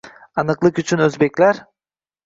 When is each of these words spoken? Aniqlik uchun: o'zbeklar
Aniqlik 0.43 0.81
uchun: 0.85 1.05
o'zbeklar 1.09 1.65